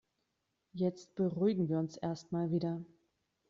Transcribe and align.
Jetzt 0.73 1.13
beruhigen 1.13 1.69
wir 1.69 1.77
uns 1.77 1.95
erst 1.95 2.31
mal 2.31 2.49
wieder. 2.49 2.81